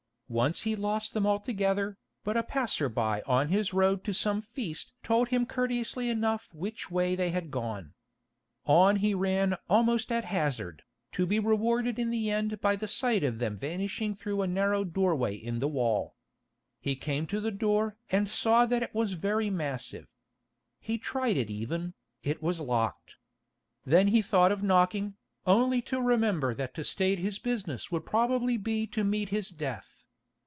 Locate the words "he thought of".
24.07-24.63